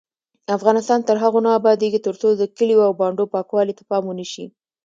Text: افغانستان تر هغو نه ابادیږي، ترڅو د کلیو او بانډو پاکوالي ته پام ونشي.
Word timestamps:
افغانستان 0.57 0.99
تر 1.07 1.15
هغو 1.23 1.39
نه 1.45 1.51
ابادیږي، 1.59 1.99
ترڅو 2.07 2.27
د 2.35 2.43
کلیو 2.57 2.85
او 2.87 2.91
بانډو 2.99 3.31
پاکوالي 3.33 3.73
ته 3.77 3.83
پام 3.89 4.03
ونشي. 4.07 4.45